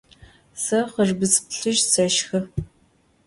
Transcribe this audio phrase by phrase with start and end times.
[0.63, 2.39] Se xhırbıdz plhıj seşşxı.